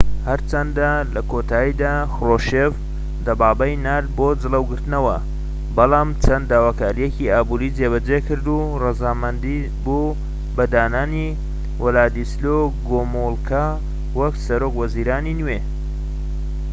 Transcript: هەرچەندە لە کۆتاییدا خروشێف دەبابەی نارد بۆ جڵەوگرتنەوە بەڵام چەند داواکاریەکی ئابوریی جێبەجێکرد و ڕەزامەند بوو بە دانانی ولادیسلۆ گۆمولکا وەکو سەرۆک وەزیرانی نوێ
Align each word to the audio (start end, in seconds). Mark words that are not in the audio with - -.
هەرچەندە 0.29 0.89
لە 1.13 1.21
کۆتاییدا 1.31 1.93
خروشێف 2.13 2.73
دەبابەی 3.25 3.81
نارد 3.85 4.09
بۆ 4.17 4.27
جڵەوگرتنەوە 4.41 5.15
بەڵام 5.75 6.09
چەند 6.23 6.45
داواکاریەکی 6.51 7.31
ئابوریی 7.33 7.75
جێبەجێکرد 7.77 8.45
و 8.55 8.59
ڕەزامەند 8.81 9.43
بوو 9.83 10.17
بە 10.55 10.63
دانانی 10.73 11.29
ولادیسلۆ 11.83 12.57
گۆمولکا 12.89 13.65
وەکو 14.19 14.43
سەرۆک 14.45 14.73
وەزیرانی 14.81 15.37
نوێ 15.39 15.59